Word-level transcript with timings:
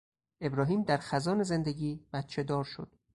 ابراهیم 0.41 0.83
در 0.83 0.97
خزان 0.97 1.43
زندگی 1.43 2.05
بچهدار 2.13 2.63
شد. 2.63 2.93